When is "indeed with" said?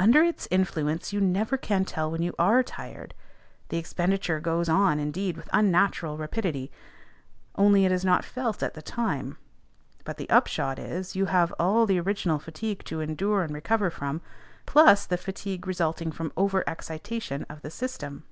4.98-5.48